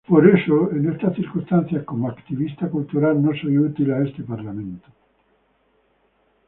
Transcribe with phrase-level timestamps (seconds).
[0.07, 4.87] Por eso, en estas circunstancias, como activista cultural, no soy útil a este parlamento..."".